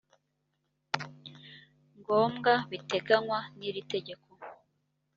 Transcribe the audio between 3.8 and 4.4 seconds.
tegeko